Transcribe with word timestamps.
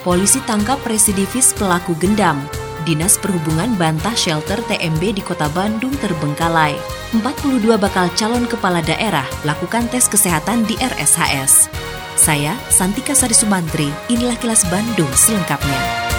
Polisi 0.00 0.40
tangkap 0.48 0.80
residivis 0.88 1.52
pelaku 1.52 1.92
gendam. 2.00 2.40
Dinas 2.88 3.20
Perhubungan 3.20 3.76
bantah 3.76 4.16
shelter 4.16 4.56
TMB 4.64 5.20
di 5.20 5.20
Kota 5.20 5.52
Bandung 5.52 5.92
terbengkalai. 6.00 6.72
42 7.12 7.76
bakal 7.76 8.08
calon 8.16 8.48
kepala 8.48 8.80
daerah 8.80 9.28
lakukan 9.44 9.84
tes 9.92 10.08
kesehatan 10.08 10.64
di 10.64 10.80
RSHS. 10.80 11.68
Saya, 12.16 12.56
Santika 12.72 13.12
Sari 13.12 13.36
Sumantri, 13.36 13.92
inilah 14.08 14.40
kilas 14.40 14.64
Bandung 14.72 15.12
selengkapnya. 15.12 16.09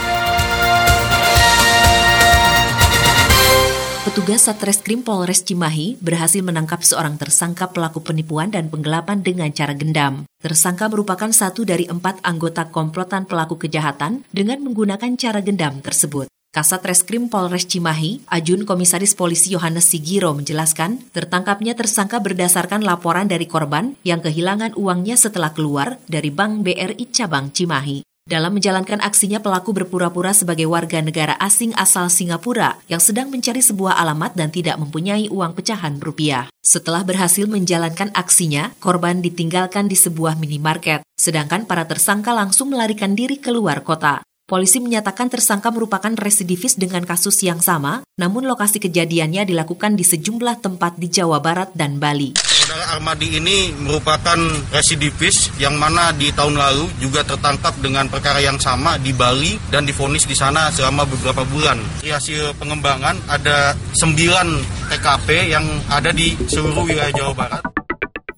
Petugas 4.11 4.43
Satreskrim 4.43 5.07
Polres 5.07 5.39
Cimahi 5.39 5.95
berhasil 6.03 6.43
menangkap 6.43 6.83
seorang 6.83 7.15
tersangka 7.15 7.71
pelaku 7.71 8.03
penipuan 8.03 8.51
dan 8.51 8.67
penggelapan 8.67 9.23
dengan 9.23 9.47
cara 9.55 9.71
gendam. 9.71 10.27
Tersangka 10.43 10.91
merupakan 10.91 11.31
satu 11.31 11.63
dari 11.63 11.87
empat 11.87 12.19
anggota 12.19 12.67
komplotan 12.67 13.23
pelaku 13.23 13.55
kejahatan 13.55 14.27
dengan 14.27 14.67
menggunakan 14.67 15.15
cara 15.15 15.39
gendam 15.39 15.79
tersebut. 15.79 16.27
Kasat 16.51 16.83
Reskrim 16.83 17.31
Polres 17.31 17.63
Cimahi, 17.63 18.27
Ajun 18.27 18.67
Komisaris 18.67 19.15
Polisi 19.15 19.55
Yohanes 19.55 19.87
Sigiro 19.87 20.35
menjelaskan, 20.35 20.99
tertangkapnya 21.15 21.79
tersangka 21.79 22.19
berdasarkan 22.19 22.83
laporan 22.83 23.31
dari 23.31 23.47
korban 23.47 23.95
yang 24.03 24.19
kehilangan 24.19 24.75
uangnya 24.75 25.15
setelah 25.15 25.55
keluar 25.55 26.03
dari 26.11 26.35
Bank 26.35 26.67
BRI 26.67 27.15
Cabang 27.15 27.55
Cimahi. 27.55 28.10
Dalam 28.21 28.53
menjalankan 28.53 29.01
aksinya, 29.01 29.41
pelaku 29.41 29.73
berpura-pura 29.73 30.29
sebagai 30.29 30.69
warga 30.69 31.01
negara 31.01 31.33
asing 31.41 31.73
asal 31.73 32.05
Singapura 32.05 32.77
yang 32.85 33.01
sedang 33.01 33.33
mencari 33.33 33.65
sebuah 33.65 33.97
alamat 33.97 34.37
dan 34.37 34.53
tidak 34.53 34.77
mempunyai 34.77 35.25
uang 35.25 35.57
pecahan 35.57 35.97
rupiah. 35.97 36.45
Setelah 36.61 37.01
berhasil 37.01 37.49
menjalankan 37.49 38.13
aksinya, 38.13 38.77
korban 38.77 39.25
ditinggalkan 39.25 39.89
di 39.89 39.97
sebuah 39.97 40.37
minimarket, 40.37 41.01
sedangkan 41.17 41.65
para 41.65 41.89
tersangka 41.89 42.29
langsung 42.29 42.69
melarikan 42.69 43.17
diri 43.17 43.41
keluar 43.41 43.81
kota. 43.81 44.21
Polisi 44.45 44.77
menyatakan 44.77 45.31
tersangka 45.31 45.73
merupakan 45.73 46.13
residivis 46.13 46.77
dengan 46.77 47.01
kasus 47.07 47.41
yang 47.41 47.63
sama, 47.63 48.05
namun 48.21 48.45
lokasi 48.45 48.77
kejadiannya 48.83 49.49
dilakukan 49.49 49.97
di 49.97 50.05
sejumlah 50.05 50.61
tempat 50.61 50.99
di 51.01 51.09
Jawa 51.09 51.41
Barat 51.41 51.73
dan 51.73 51.97
Bali. 51.97 52.50
Saudara 52.71 52.95
Armadi 52.95 53.35
ini 53.35 53.75
merupakan 53.83 54.39
residivis 54.71 55.51
yang 55.59 55.75
mana 55.75 56.15
di 56.15 56.31
tahun 56.31 56.55
lalu 56.55 56.87
juga 57.03 57.19
tertangkap 57.19 57.75
dengan 57.83 58.07
perkara 58.07 58.39
yang 58.39 58.55
sama 58.63 58.95
di 58.95 59.11
Bali 59.11 59.59
dan 59.67 59.83
difonis 59.83 60.23
di 60.23 60.31
sana 60.31 60.71
selama 60.71 61.03
beberapa 61.03 61.43
bulan. 61.51 61.75
Di 61.99 62.15
hasil 62.15 62.55
pengembangan 62.55 63.19
ada 63.27 63.75
9 63.75 64.87
TKP 64.87 65.51
yang 65.51 65.67
ada 65.91 66.15
di 66.15 66.31
seluruh 66.47 66.87
wilayah 66.87 67.11
Jawa 67.11 67.35
Barat. 67.35 67.61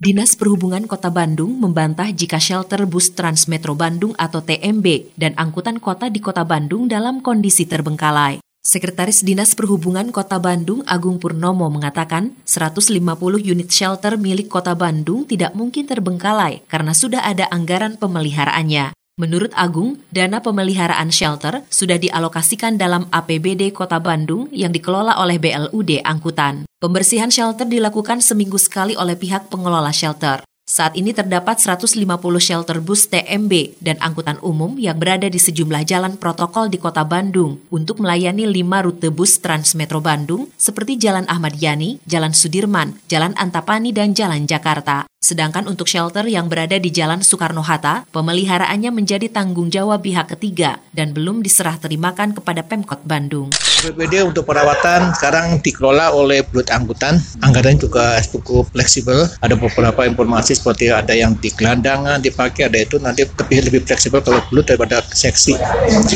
Dinas 0.02 0.34
Perhubungan 0.34 0.90
Kota 0.90 1.14
Bandung 1.14 1.54
membantah 1.62 2.10
jika 2.10 2.42
shelter 2.42 2.90
bus 2.90 3.14
Transmetro 3.14 3.78
Bandung 3.78 4.18
atau 4.18 4.42
TMB 4.42 5.14
dan 5.14 5.38
angkutan 5.38 5.78
kota 5.78 6.10
di 6.10 6.18
Kota 6.18 6.42
Bandung 6.42 6.90
dalam 6.90 7.22
kondisi 7.22 7.70
terbengkalai. 7.70 8.42
Sekretaris 8.64 9.28
Dinas 9.28 9.60
Perhubungan 9.60 10.08
Kota 10.16 10.40
Bandung 10.40 10.88
Agung 10.88 11.20
Purnomo 11.20 11.68
mengatakan 11.68 12.32
150 12.48 12.96
unit 13.44 13.68
shelter 13.68 14.16
milik 14.16 14.48
Kota 14.48 14.72
Bandung 14.72 15.28
tidak 15.28 15.52
mungkin 15.52 15.84
terbengkalai 15.84 16.64
karena 16.72 16.96
sudah 16.96 17.28
ada 17.28 17.52
anggaran 17.52 18.00
pemeliharaannya. 18.00 18.96
Menurut 19.20 19.52
Agung, 19.60 20.00
dana 20.16 20.40
pemeliharaan 20.40 21.12
shelter 21.12 21.68
sudah 21.68 22.00
dialokasikan 22.00 22.80
dalam 22.80 23.12
APBD 23.12 23.76
Kota 23.76 24.00
Bandung 24.00 24.48
yang 24.56 24.72
dikelola 24.72 25.20
oleh 25.20 25.44
BLUD 25.44 26.00
Angkutan. 26.00 26.64
Pembersihan 26.80 27.28
shelter 27.28 27.68
dilakukan 27.68 28.24
seminggu 28.24 28.56
sekali 28.56 28.96
oleh 28.96 29.20
pihak 29.20 29.52
pengelola 29.52 29.92
shelter. 29.92 30.40
Saat 30.74 30.98
ini 30.98 31.14
terdapat 31.14 31.62
150 31.62 32.02
shelter 32.42 32.82
bus 32.82 33.06
TMB 33.06 33.78
dan 33.78 34.02
angkutan 34.02 34.42
umum 34.42 34.74
yang 34.82 34.98
berada 34.98 35.30
di 35.30 35.38
sejumlah 35.38 35.86
jalan 35.86 36.18
protokol 36.18 36.66
di 36.66 36.82
kota 36.82 37.06
Bandung 37.06 37.62
untuk 37.70 38.02
melayani 38.02 38.50
lima 38.50 38.82
rute 38.82 39.14
bus 39.14 39.38
Transmetro 39.38 40.02
Bandung 40.02 40.50
seperti 40.58 40.98
Jalan 40.98 41.30
Ahmad 41.30 41.62
Yani, 41.62 42.02
Jalan 42.10 42.34
Sudirman, 42.34 42.98
Jalan 43.06 43.38
Antapani, 43.38 43.94
dan 43.94 44.18
Jalan 44.18 44.50
Jakarta. 44.50 45.13
Sedangkan 45.24 45.72
untuk 45.72 45.88
shelter 45.88 46.28
yang 46.28 46.52
berada 46.52 46.76
di 46.76 46.92
Jalan 46.92 47.24
Soekarno-Hatta, 47.24 48.12
pemeliharaannya 48.12 48.92
menjadi 48.92 49.32
tanggung 49.32 49.72
jawab 49.72 50.04
pihak 50.04 50.36
ketiga 50.36 50.84
dan 50.92 51.16
belum 51.16 51.40
diserah 51.40 51.80
terimakan 51.80 52.36
kepada 52.36 52.60
Pemkot 52.60 53.08
Bandung. 53.08 53.48
BPD 53.88 54.20
untuk 54.28 54.44
perawatan 54.44 55.16
sekarang 55.16 55.64
dikelola 55.64 56.12
oleh 56.12 56.44
Blut 56.44 56.68
Angkutan. 56.68 57.24
Anggaran 57.40 57.80
juga 57.80 58.20
cukup 58.20 58.68
fleksibel. 58.76 59.32
Ada 59.40 59.56
beberapa 59.56 60.04
informasi 60.04 60.60
seperti 60.60 60.92
ada 60.92 61.16
yang 61.16 61.40
di 61.40 61.48
gelandangan 61.56 62.20
dipakai, 62.20 62.68
ada 62.68 62.84
itu 62.84 63.00
nanti 63.00 63.24
lebih 63.24 63.72
lebih 63.72 63.82
fleksibel 63.88 64.20
kalau 64.20 64.44
Blut 64.52 64.68
daripada 64.68 65.00
seksi. 65.08 65.56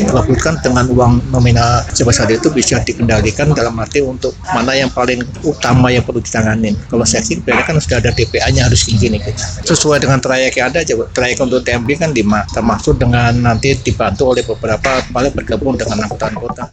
Kalau 0.03 0.23
dengan 0.59 0.83
uang 0.91 1.31
nominal 1.31 1.87
sebesar 1.95 2.27
itu 2.27 2.51
bisa 2.51 2.83
dikendalikan 2.83 3.55
dalam 3.55 3.79
arti 3.79 4.03
untuk 4.03 4.35
mana 4.51 4.75
yang 4.75 4.91
paling 4.91 5.23
utama 5.47 5.95
yang 5.95 6.03
perlu 6.03 6.19
ditanganin. 6.19 6.75
Kalau 6.91 7.07
seksi 7.07 7.39
kan 7.47 7.79
sudah 7.79 8.03
ada 8.03 8.11
DPA-nya 8.11 8.67
harus 8.67 8.87
gini 8.97 9.21
kita. 9.21 9.63
Sesuai 9.63 10.03
dengan 10.03 10.17
trayek 10.17 10.57
yang 10.57 10.73
ada, 10.73 10.81
trayek 11.13 11.37
untuk 11.39 11.61
TMB 11.61 11.89
kan 11.95 12.11
lima, 12.11 12.43
termasuk 12.49 12.97
dengan 12.97 13.31
nanti 13.37 13.77
dibantu 13.77 14.33
oleh 14.33 14.43
beberapa 14.43 15.05
paling 15.13 15.33
bergabung 15.37 15.77
dengan 15.77 16.03
angkutan 16.09 16.33
kota. 16.35 16.65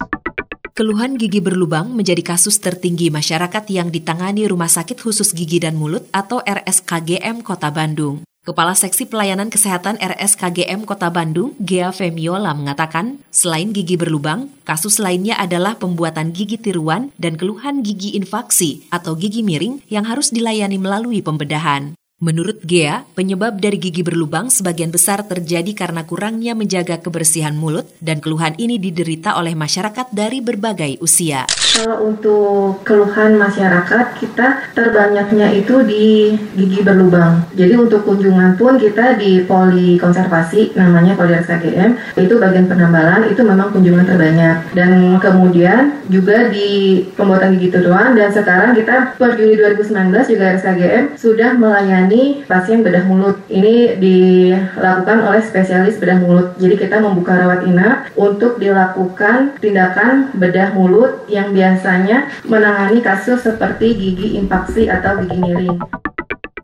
Keluhan 0.75 1.15
gigi 1.15 1.39
berlubang 1.39 1.95
menjadi 1.95 2.35
kasus 2.35 2.59
tertinggi 2.59 3.07
masyarakat 3.07 3.63
yang 3.71 3.95
ditangani 3.95 4.43
Rumah 4.51 4.67
Sakit 4.67 4.99
Khusus 4.99 5.31
Gigi 5.31 5.63
dan 5.63 5.79
Mulut 5.79 6.11
atau 6.11 6.43
RSKGM 6.43 7.47
Kota 7.47 7.71
Bandung. 7.71 8.27
Kepala 8.45 8.77
Seksi 8.77 9.09
Pelayanan 9.09 9.49
Kesehatan 9.49 9.97
RSKGM 9.97 10.85
Kota 10.85 11.09
Bandung, 11.09 11.57
Gea 11.63 11.89
Femiola 11.95 12.53
mengatakan, 12.53 13.25
selain 13.33 13.73
gigi 13.73 13.97
berlubang, 13.97 14.53
kasus 14.69 15.01
lainnya 15.01 15.33
adalah 15.41 15.81
pembuatan 15.81 16.29
gigi 16.35 16.61
tiruan 16.61 17.09
dan 17.17 17.41
keluhan 17.41 17.81
gigi 17.81 18.13
infaksi 18.13 18.85
atau 18.93 19.17
gigi 19.17 19.41
miring 19.41 19.81
yang 19.89 20.05
harus 20.05 20.29
dilayani 20.29 20.77
melalui 20.77 21.25
pembedahan. 21.25 21.97
Menurut 22.25 22.65
Gea, 22.65 23.05
penyebab 23.13 23.61
dari 23.61 23.77
gigi 23.77 24.01
berlubang 24.01 24.49
sebagian 24.49 24.89
besar 24.89 25.29
terjadi 25.29 25.77
karena 25.77 26.09
kurangnya 26.09 26.57
menjaga 26.57 26.97
kebersihan 27.05 27.53
mulut 27.53 27.85
dan 28.01 28.25
keluhan 28.25 28.57
ini 28.57 28.81
diderita 28.81 29.37
oleh 29.37 29.53
masyarakat 29.53 30.09
dari 30.09 30.41
berbagai 30.41 31.05
usia. 31.05 31.45
Kalau 31.75 32.07
untuk 32.07 32.87
keluhan 32.87 33.35
masyarakat, 33.35 34.15
kita 34.23 34.71
terbanyaknya 34.79 35.59
itu 35.59 35.83
di 35.83 36.31
gigi 36.55 36.87
berlubang. 36.87 37.43
Jadi 37.51 37.75
untuk 37.75 38.07
kunjungan 38.07 38.55
pun 38.55 38.79
kita 38.79 39.19
di 39.19 39.43
poli 39.43 39.99
konservasi, 39.99 40.79
namanya 40.79 41.19
poli 41.19 41.35
RSKGM, 41.35 42.15
itu 42.15 42.39
bagian 42.39 42.71
penambalan, 42.71 43.27
itu 43.27 43.43
memang 43.43 43.75
kunjungan 43.75 44.07
terbanyak. 44.07 44.71
Dan 44.71 45.19
kemudian 45.19 45.99
juga 46.07 46.47
di 46.55 47.03
pembuatan 47.19 47.59
gigi 47.59 47.75
turuan, 47.75 48.15
dan 48.15 48.31
sekarang 48.31 48.79
kita 48.79 49.19
per 49.19 49.35
Juni 49.35 49.59
2019 49.59 50.31
juga 50.31 50.55
RSKGM 50.55 51.19
sudah 51.19 51.59
melayani 51.59 52.47
pasien 52.47 52.87
bedah 52.87 53.03
mulut. 53.03 53.43
Ini 53.51 53.99
dilakukan 53.99 55.27
oleh 55.27 55.43
spesialis 55.43 55.99
bedah 55.99 56.23
mulut. 56.23 56.55
Jadi 56.63 56.79
kita 56.87 57.03
membuka 57.03 57.35
rawat 57.35 57.67
inap 57.67 58.15
untuk 58.15 58.63
dilakukan 58.63 59.59
tindakan 59.59 60.31
bedah 60.39 60.71
mulut 60.71 61.27
yang 61.27 61.51
biasa 61.51 61.64
biasanya 61.65 62.29
menangani 62.45 63.01
kasus 63.01 63.41
seperti 63.41 63.97
gigi 63.97 64.37
infaksi 64.37 64.93
atau 64.93 65.25
gigi 65.25 65.41
miring. 65.41 65.81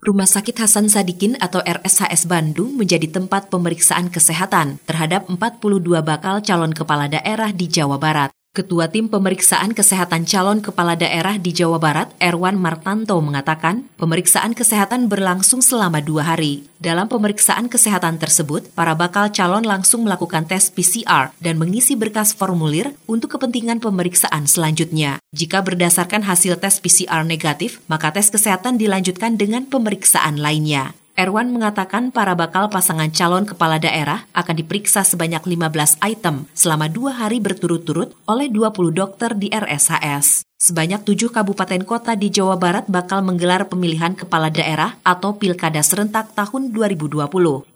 Rumah 0.00 0.28
Sakit 0.28 0.56
Hasan 0.60 0.88
Sadikin 0.88 1.36
atau 1.40 1.60
RSHS 1.60 2.24
Bandung 2.24 2.76
menjadi 2.76 3.04
tempat 3.08 3.52
pemeriksaan 3.52 4.08
kesehatan 4.08 4.80
terhadap 4.88 5.28
42 5.28 6.00
bakal 6.00 6.40
calon 6.40 6.72
kepala 6.72 7.08
daerah 7.08 7.52
di 7.52 7.68
Jawa 7.68 8.00
Barat. 8.00 8.39
Ketua 8.50 8.90
Tim 8.90 9.06
Pemeriksaan 9.06 9.78
Kesehatan 9.78 10.26
Calon 10.26 10.58
Kepala 10.58 10.98
Daerah 10.98 11.38
di 11.38 11.54
Jawa 11.54 11.78
Barat, 11.78 12.10
Erwan 12.18 12.58
Martanto, 12.58 13.14
mengatakan 13.22 13.86
pemeriksaan 13.94 14.58
kesehatan 14.58 15.06
berlangsung 15.06 15.62
selama 15.62 16.02
dua 16.02 16.34
hari. 16.34 16.66
Dalam 16.82 17.06
pemeriksaan 17.06 17.70
kesehatan 17.70 18.18
tersebut, 18.18 18.66
para 18.74 18.98
bakal 18.98 19.30
calon 19.30 19.62
langsung 19.62 20.02
melakukan 20.02 20.50
tes 20.50 20.66
PCR 20.66 21.30
dan 21.38 21.62
mengisi 21.62 21.94
berkas 21.94 22.34
formulir 22.34 22.90
untuk 23.06 23.38
kepentingan 23.38 23.78
pemeriksaan 23.78 24.50
selanjutnya. 24.50 25.22
Jika 25.30 25.62
berdasarkan 25.62 26.26
hasil 26.26 26.58
tes 26.58 26.82
PCR 26.82 27.22
negatif, 27.22 27.78
maka 27.86 28.10
tes 28.10 28.34
kesehatan 28.34 28.82
dilanjutkan 28.82 29.38
dengan 29.38 29.70
pemeriksaan 29.70 30.42
lainnya. 30.42 30.98
Erwan 31.20 31.52
mengatakan 31.52 32.08
para 32.08 32.32
bakal 32.32 32.72
pasangan 32.72 33.12
calon 33.12 33.44
kepala 33.44 33.76
daerah 33.76 34.24
akan 34.32 34.56
diperiksa 34.56 35.04
sebanyak 35.04 35.44
15 35.44 36.00
item 36.00 36.48
selama 36.56 36.88
dua 36.88 37.12
hari 37.12 37.44
berturut-turut 37.44 38.16
oleh 38.24 38.48
20 38.48 38.96
dokter 38.96 39.36
di 39.36 39.52
RSHS. 39.52 40.48
Sebanyak 40.56 41.04
tujuh 41.04 41.28
kabupaten 41.28 41.84
kota 41.84 42.16
di 42.16 42.32
Jawa 42.32 42.56
Barat 42.56 42.88
bakal 42.88 43.20
menggelar 43.20 43.68
pemilihan 43.68 44.16
kepala 44.16 44.48
daerah 44.48 44.96
atau 45.04 45.36
pilkada 45.36 45.84
serentak 45.84 46.32
tahun 46.32 46.72
2020, 46.72 47.16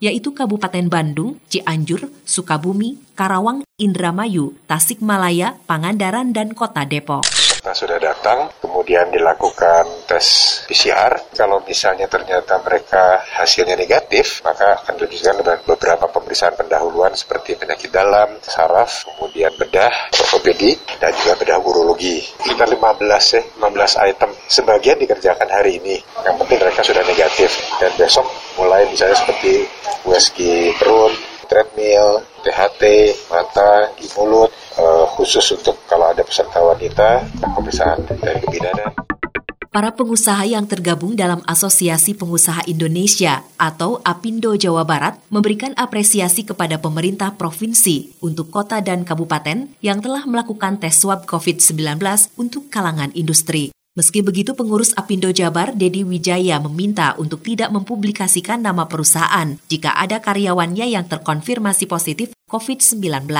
yaitu 0.00 0.32
Kabupaten 0.32 0.88
Bandung, 0.88 1.36
Cianjur, 1.48 2.08
Sukabumi, 2.24 2.96
Karawang, 3.12 3.64
Indramayu, 3.76 4.56
Tasikmalaya, 4.68 5.56
Pangandaran, 5.68 6.32
dan 6.32 6.52
Kota 6.52 6.84
Depok. 6.84 7.24
Nah, 7.64 7.72
sudah 7.72 7.96
datang, 7.96 8.52
kemudian 8.60 9.08
dilakukan 9.08 10.04
tes 10.04 10.60
PCR. 10.68 11.16
Kalau 11.32 11.64
misalnya 11.64 12.04
ternyata 12.04 12.60
mereka 12.60 13.24
hasilnya 13.40 13.72
negatif, 13.72 14.44
maka 14.44 14.84
akan 14.84 15.00
dilanjutkan 15.00 15.40
dengan 15.40 15.58
beberapa 15.64 16.04
pemeriksaan 16.12 16.60
pendahuluan 16.60 17.16
seperti 17.16 17.56
penyakit 17.56 17.88
dalam, 17.88 18.36
saraf, 18.44 19.08
kemudian 19.08 19.48
bedah, 19.56 20.12
ortopedi, 20.12 20.76
dan 21.00 21.16
juga 21.16 21.40
bedah 21.40 21.56
urologi. 21.64 22.20
Sekitar 22.44 22.68
15 22.68 23.32
ya, 23.32 23.42
15 23.56 24.12
item. 24.12 24.30
Sebagian 24.44 25.00
dikerjakan 25.00 25.48
hari 25.48 25.80
ini. 25.80 25.96
Yang 26.20 26.36
penting 26.44 26.58
mereka 26.60 26.80
sudah 26.84 27.00
negatif. 27.08 27.48
Dan 27.80 27.96
besok 27.96 28.28
mulai 28.60 28.84
misalnya 28.92 29.16
seperti 29.16 29.64
USG 30.04 30.68
perut, 30.76 31.33
treadmill, 31.44 32.24
THT, 32.44 32.82
mata, 33.30 33.92
di 33.96 34.08
mulut, 34.16 34.50
uh, 34.80 35.06
khusus 35.14 35.44
untuk 35.56 35.80
kalau 35.86 36.10
ada 36.10 36.24
peserta 36.24 36.60
wanita, 36.60 37.24
pemeriksaan 37.40 38.04
dari 38.20 38.40
kebidanan. 38.42 39.04
Para 39.74 39.90
pengusaha 39.90 40.46
yang 40.46 40.70
tergabung 40.70 41.18
dalam 41.18 41.42
Asosiasi 41.50 42.14
Pengusaha 42.14 42.62
Indonesia 42.70 43.42
atau 43.58 43.98
APindo 44.06 44.54
Jawa 44.54 44.86
Barat 44.86 45.18
memberikan 45.34 45.74
apresiasi 45.74 46.46
kepada 46.46 46.78
pemerintah 46.78 47.34
provinsi 47.34 48.14
untuk 48.22 48.54
kota 48.54 48.78
dan 48.78 49.02
kabupaten 49.02 49.74
yang 49.82 49.98
telah 49.98 50.30
melakukan 50.30 50.78
tes 50.78 50.94
swab 50.94 51.26
COVID-19 51.26 51.98
untuk 52.38 52.70
kalangan 52.70 53.10
industri. 53.18 53.73
Meski 53.94 54.26
begitu, 54.26 54.58
pengurus 54.58 54.90
Apindo 54.98 55.30
Jabar, 55.30 55.70
Dedi 55.70 56.02
Wijaya, 56.02 56.58
meminta 56.58 57.14
untuk 57.14 57.46
tidak 57.46 57.70
mempublikasikan 57.70 58.58
nama 58.58 58.90
perusahaan 58.90 59.54
jika 59.70 59.94
ada 59.94 60.18
karyawannya 60.18 60.98
yang 60.98 61.06
terkonfirmasi 61.06 61.86
positif 61.86 62.34
COVID-19. 62.50 63.30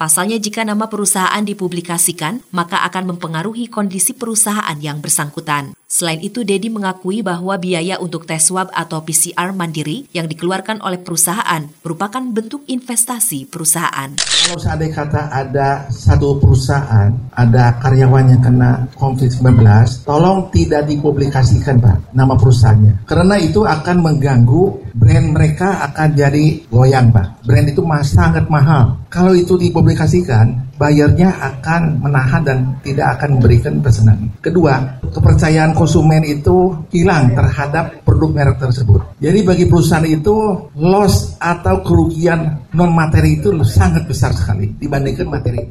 Pasalnya 0.00 0.40
jika 0.40 0.64
nama 0.64 0.88
perusahaan 0.88 1.44
dipublikasikan, 1.44 2.40
maka 2.56 2.80
akan 2.88 3.12
mempengaruhi 3.12 3.68
kondisi 3.68 4.16
perusahaan 4.16 4.72
yang 4.80 5.04
bersangkutan. 5.04 5.76
Selain 5.84 6.16
itu, 6.24 6.40
Dedi 6.40 6.72
mengakui 6.72 7.20
bahwa 7.20 7.52
biaya 7.60 8.00
untuk 8.00 8.24
tes 8.24 8.48
swab 8.48 8.72
atau 8.72 9.04
PCR 9.04 9.52
mandiri 9.52 10.08
yang 10.16 10.24
dikeluarkan 10.24 10.80
oleh 10.80 11.02
perusahaan 11.04 11.68
merupakan 11.84 12.22
bentuk 12.32 12.64
investasi 12.64 13.44
perusahaan. 13.44 14.16
Kalau 14.16 14.56
seandainya 14.56 15.04
kata 15.04 15.22
ada 15.34 15.68
satu 15.92 16.40
perusahaan, 16.40 17.12
ada 17.36 17.76
karyawan 17.84 18.32
yang 18.32 18.40
kena 18.40 18.88
COVID-19, 18.96 19.60
tolong 20.08 20.48
tidak 20.48 20.88
dipublikasikan 20.88 21.76
Pak, 21.76 22.16
nama 22.16 22.40
perusahaannya. 22.40 23.04
Karena 23.04 23.36
itu 23.36 23.68
akan 23.68 23.96
mengganggu 24.00 24.94
brand 24.96 25.26
mereka 25.34 25.84
akan 25.92 26.08
jadi 26.16 26.70
goyang 26.72 27.12
Pak. 27.12 27.39
Brand 27.40 27.68
itu 27.72 27.80
sangat 28.04 28.44
mahal. 28.52 29.00
Kalau 29.08 29.32
itu 29.32 29.56
dipublikasikan, 29.56 30.76
bayarnya 30.76 31.32
akan 31.40 32.04
menahan 32.04 32.42
dan 32.44 32.58
tidak 32.84 33.16
akan 33.16 33.40
memberikan 33.40 33.80
pesanan. 33.80 34.28
Kedua, 34.44 35.00
kepercayaan 35.08 35.72
konsumen 35.72 36.20
itu 36.24 36.76
hilang 36.92 37.32
terhadap 37.32 38.04
produk 38.04 38.30
merek 38.32 38.56
tersebut. 38.60 39.00
Jadi 39.20 39.40
bagi 39.44 39.64
perusahaan 39.68 40.04
itu 40.04 40.36
loss 40.76 41.36
atau 41.40 41.80
kerugian 41.80 42.70
non 42.76 42.92
materi 42.92 43.40
itu 43.40 43.52
sangat 43.64 44.04
besar 44.04 44.36
sekali 44.36 44.76
dibandingkan 44.76 45.28
materi. 45.28 45.64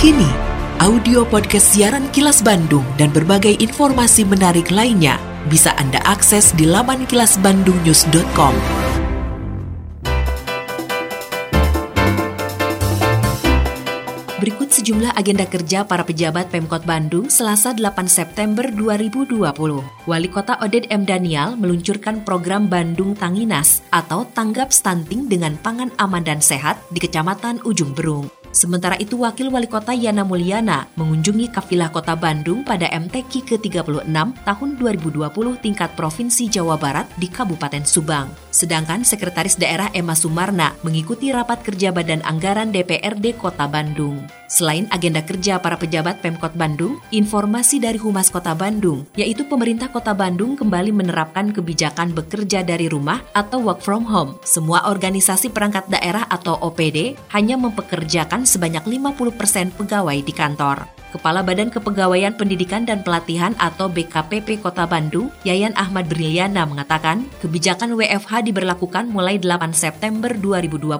Kini, 0.00 0.28
audio 0.84 1.24
podcast 1.24 1.72
siaran 1.72 2.12
Kilas 2.12 2.44
Bandung 2.44 2.84
dan 3.00 3.08
berbagai 3.08 3.56
informasi 3.56 4.28
menarik 4.28 4.68
lainnya 4.68 5.16
bisa 5.48 5.72
Anda 5.76 6.00
akses 6.04 6.52
di 6.56 6.68
laman 6.68 7.08
kilasbandungnews.com. 7.08 8.83
sejumlah 14.84 15.16
agenda 15.16 15.48
kerja 15.48 15.80
para 15.88 16.04
pejabat 16.04 16.52
Pemkot 16.52 16.84
Bandung 16.84 17.32
Selasa 17.32 17.72
8 17.72 18.04
September 18.04 18.68
2020. 18.68 19.40
Wali 19.80 20.28
Kota 20.28 20.60
Oded 20.60 20.92
M. 20.92 21.08
Daniel 21.08 21.56
meluncurkan 21.56 22.20
program 22.20 22.68
Bandung 22.68 23.16
Tanginas 23.16 23.80
atau 23.88 24.28
Tanggap 24.36 24.76
Stunting 24.76 25.24
dengan 25.24 25.56
Pangan 25.56 25.88
Aman 25.96 26.28
dan 26.28 26.44
Sehat 26.44 26.76
di 26.92 27.00
Kecamatan 27.00 27.64
Ujung 27.64 27.96
Berung. 27.96 28.28
Sementara 28.52 28.94
itu, 29.00 29.18
Wakil 29.18 29.48
Wali 29.48 29.66
Kota 29.66 29.96
Yana 29.96 30.20
Mulyana 30.20 30.86
mengunjungi 31.00 31.48
kafilah 31.50 31.88
Kota 31.88 32.12
Bandung 32.12 32.60
pada 32.60 32.86
MTQ 32.86 33.56
ke-36 33.56 34.06
tahun 34.44 34.68
2020 34.78 35.64
tingkat 35.64 35.96
Provinsi 35.96 36.46
Jawa 36.52 36.76
Barat 36.76 37.08
di 37.16 37.26
Kabupaten 37.26 37.82
Subang. 37.88 38.28
Sedangkan 38.52 39.00
Sekretaris 39.00 39.56
Daerah 39.56 39.88
Emma 39.96 40.12
Sumarna 40.12 40.76
mengikuti 40.84 41.32
rapat 41.32 41.64
kerja 41.64 41.88
Badan 41.90 42.20
Anggaran 42.22 42.68
DPRD 42.68 43.34
Kota 43.40 43.64
Bandung. 43.66 44.43
Selain 44.54 44.86
agenda 44.94 45.18
kerja 45.18 45.58
para 45.58 45.74
pejabat 45.74 46.22
Pemkot 46.22 46.54
Bandung, 46.54 47.02
informasi 47.10 47.82
dari 47.82 47.98
Humas 47.98 48.30
Kota 48.30 48.54
Bandung, 48.54 49.02
yaitu 49.18 49.42
pemerintah 49.50 49.90
Kota 49.90 50.14
Bandung 50.14 50.54
kembali 50.54 50.94
menerapkan 50.94 51.50
kebijakan 51.50 52.14
bekerja 52.14 52.62
dari 52.62 52.86
rumah 52.86 53.18
atau 53.34 53.58
work 53.66 53.82
from 53.82 54.06
home. 54.06 54.38
Semua 54.46 54.86
organisasi 54.86 55.50
perangkat 55.50 55.90
daerah 55.90 56.30
atau 56.30 56.54
OPD 56.62 57.18
hanya 57.34 57.58
mempekerjakan 57.58 58.46
sebanyak 58.46 58.86
50% 58.86 59.74
pegawai 59.74 60.22
di 60.22 60.30
kantor. 60.30 60.86
Kepala 61.14 61.46
Badan 61.46 61.70
Kepegawaian 61.70 62.34
Pendidikan 62.34 62.82
dan 62.82 63.06
Pelatihan 63.06 63.54
atau 63.62 63.86
BKPP 63.86 64.58
Kota 64.58 64.82
Bandung, 64.82 65.30
Yayan 65.46 65.70
Ahmad 65.78 66.10
Briliana 66.10 66.66
mengatakan, 66.66 67.30
kebijakan 67.38 67.94
WFH 67.94 68.50
diberlakukan 68.50 69.14
mulai 69.14 69.38
8 69.38 69.70
September 69.70 70.34
2020 70.34 70.90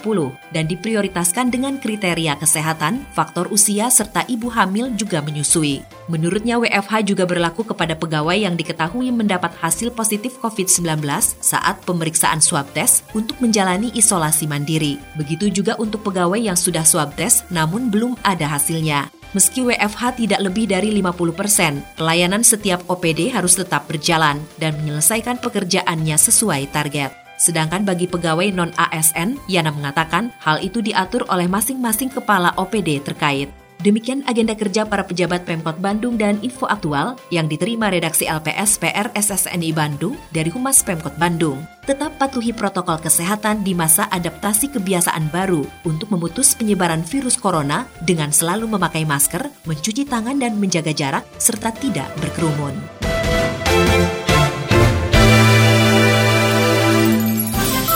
dan 0.55 0.71
diprioritaskan 0.71 1.51
dengan 1.51 1.83
kriteria 1.83 2.39
kesehatan, 2.39 3.03
faktor 3.11 3.44
usia, 3.51 3.89
serta 3.89 4.23
ibu 4.31 4.53
hamil 4.53 4.93
juga 4.95 5.25
menyusui. 5.25 5.83
Menurutnya 6.07 6.61
WFH 6.61 7.09
juga 7.09 7.25
berlaku 7.25 7.65
kepada 7.65 7.97
pegawai 7.97 8.37
yang 8.37 8.55
diketahui 8.55 9.09
mendapat 9.09 9.57
hasil 9.59 9.91
positif 9.97 10.37
COVID-19 10.39 11.01
saat 11.41 11.81
pemeriksaan 11.83 12.45
swab 12.45 12.69
test 12.77 13.09
untuk 13.17 13.41
menjalani 13.41 13.91
isolasi 13.97 14.45
mandiri. 14.45 15.01
Begitu 15.17 15.49
juga 15.51 15.75
untuk 15.81 16.05
pegawai 16.05 16.39
yang 16.39 16.57
sudah 16.57 16.85
swab 16.85 17.17
test 17.17 17.49
namun 17.49 17.89
belum 17.89 18.21
ada 18.23 18.45
hasilnya. 18.45 19.09
Meski 19.35 19.67
WFH 19.67 20.23
tidak 20.23 20.47
lebih 20.47 20.71
dari 20.71 20.95
50 20.95 21.35
persen, 21.35 21.83
pelayanan 21.99 22.47
setiap 22.47 22.87
OPD 22.87 23.35
harus 23.35 23.59
tetap 23.59 23.91
berjalan 23.91 24.39
dan 24.63 24.79
menyelesaikan 24.79 25.43
pekerjaannya 25.43 26.15
sesuai 26.15 26.71
target. 26.71 27.24
Sedangkan 27.37 27.83
bagi 27.83 28.07
pegawai 28.07 28.51
non-ASN, 28.55 29.43
Yana 29.51 29.75
mengatakan 29.75 30.31
hal 30.43 30.63
itu 30.63 30.81
diatur 30.81 31.27
oleh 31.29 31.51
masing-masing 31.51 32.11
kepala 32.11 32.55
OPD 32.55 33.03
terkait. 33.03 33.51
Demikian 33.85 34.25
agenda 34.25 34.57
kerja 34.57 34.89
para 34.89 35.05
pejabat 35.05 35.45
Pemkot 35.45 35.77
Bandung 35.77 36.17
dan 36.17 36.41
info 36.41 36.65
aktual 36.65 37.21
yang 37.29 37.45
diterima 37.51 37.93
redaksi 37.93 38.25
LPS 38.25 38.81
PR 38.81 39.13
SSNI 39.13 39.77
Bandung 39.77 40.17
dari 40.33 40.49
Humas 40.49 40.81
Pemkot 40.81 41.13
Bandung. 41.21 41.61
Tetap 41.85 42.17
patuhi 42.17 42.57
protokol 42.57 42.97
kesehatan 42.97 43.61
di 43.61 43.77
masa 43.77 44.09
adaptasi 44.09 44.73
kebiasaan 44.73 45.29
baru 45.29 45.69
untuk 45.85 46.09
memutus 46.09 46.57
penyebaran 46.57 47.05
virus 47.05 47.37
corona 47.37 47.85
dengan 48.01 48.33
selalu 48.33 48.73
memakai 48.73 49.05
masker, 49.05 49.53
mencuci 49.69 50.09
tangan 50.09 50.41
dan 50.41 50.57
menjaga 50.57 50.97
jarak, 50.97 51.29
serta 51.37 51.69
tidak 51.77 52.09
berkerumun. 52.25 52.73